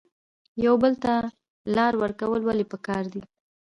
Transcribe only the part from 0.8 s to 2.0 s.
بل ته لار